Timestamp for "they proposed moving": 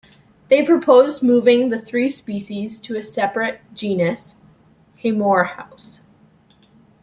0.49-1.69